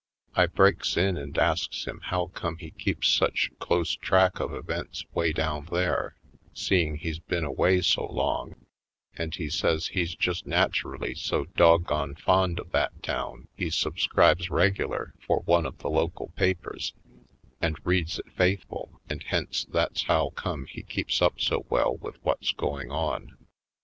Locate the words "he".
2.57-2.71, 9.35-9.47, 13.55-13.69, 20.65-20.81